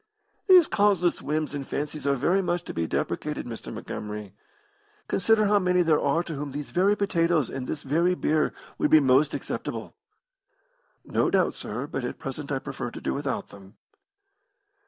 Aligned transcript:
"These 0.47 0.65
causeless 0.67 1.21
whims 1.21 1.53
and 1.53 1.63
fancies 1.67 2.07
are 2.07 2.15
very 2.15 2.41
much 2.41 2.63
to 2.63 2.73
be 2.73 2.87
deprecated, 2.87 3.45
Mr. 3.45 3.71
Montgomery. 3.71 4.33
Consider 5.07 5.45
how 5.45 5.59
many 5.59 5.83
there 5.83 6.01
are 6.01 6.23
to 6.23 6.33
whom 6.33 6.53
these 6.53 6.71
very 6.71 6.95
potatoes 6.97 7.51
and 7.51 7.67
this 7.67 7.83
very 7.83 8.15
beer 8.15 8.51
would 8.79 8.89
be 8.89 8.99
most 8.99 9.35
acceptable." 9.35 9.93
"No 11.05 11.29
doubt, 11.29 11.53
sir, 11.53 11.85
but 11.85 12.03
at 12.03 12.17
present 12.17 12.51
I 12.51 12.57
prefer 12.57 12.89
to 12.89 12.99
do 12.99 13.13
without 13.13 13.49
them." 13.49 13.75